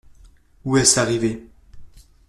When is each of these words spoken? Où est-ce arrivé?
Où 0.65 0.77
est-ce 0.77 0.97
arrivé? 0.99 1.45